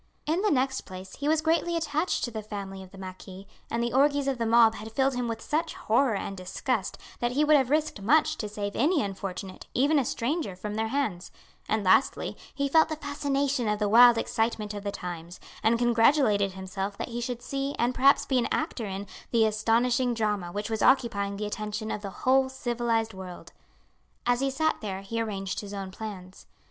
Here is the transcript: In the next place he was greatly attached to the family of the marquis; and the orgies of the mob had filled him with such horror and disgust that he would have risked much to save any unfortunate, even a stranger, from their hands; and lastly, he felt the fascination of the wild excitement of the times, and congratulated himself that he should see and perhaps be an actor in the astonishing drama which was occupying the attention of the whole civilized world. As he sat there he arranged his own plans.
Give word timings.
In 0.25 0.41
the 0.41 0.49
next 0.49 0.81
place 0.81 1.17
he 1.17 1.27
was 1.27 1.43
greatly 1.43 1.77
attached 1.77 2.23
to 2.23 2.31
the 2.31 2.41
family 2.41 2.81
of 2.81 2.89
the 2.89 2.97
marquis; 2.97 3.45
and 3.69 3.83
the 3.83 3.93
orgies 3.93 4.27
of 4.27 4.39
the 4.39 4.47
mob 4.47 4.73
had 4.73 4.91
filled 4.91 5.13
him 5.13 5.27
with 5.27 5.43
such 5.43 5.75
horror 5.75 6.15
and 6.15 6.35
disgust 6.35 6.97
that 7.19 7.33
he 7.33 7.43
would 7.43 7.55
have 7.55 7.69
risked 7.69 8.01
much 8.01 8.35
to 8.37 8.49
save 8.49 8.75
any 8.75 9.03
unfortunate, 9.03 9.67
even 9.75 9.99
a 9.99 10.03
stranger, 10.03 10.55
from 10.55 10.73
their 10.73 10.87
hands; 10.87 11.29
and 11.69 11.83
lastly, 11.83 12.35
he 12.55 12.67
felt 12.67 12.89
the 12.89 12.95
fascination 12.95 13.67
of 13.67 13.77
the 13.77 13.87
wild 13.87 14.17
excitement 14.17 14.73
of 14.73 14.83
the 14.83 14.91
times, 14.91 15.39
and 15.61 15.77
congratulated 15.77 16.53
himself 16.53 16.97
that 16.97 17.09
he 17.09 17.21
should 17.21 17.43
see 17.43 17.75
and 17.77 17.93
perhaps 17.93 18.25
be 18.25 18.39
an 18.39 18.47
actor 18.51 18.87
in 18.87 19.05
the 19.29 19.45
astonishing 19.45 20.15
drama 20.15 20.51
which 20.51 20.71
was 20.71 20.81
occupying 20.81 21.37
the 21.37 21.45
attention 21.45 21.91
of 21.91 22.01
the 22.01 22.09
whole 22.25 22.49
civilized 22.49 23.13
world. 23.13 23.51
As 24.25 24.39
he 24.39 24.49
sat 24.49 24.81
there 24.81 25.01
he 25.03 25.21
arranged 25.21 25.59
his 25.59 25.75
own 25.75 25.91
plans. 25.91 26.47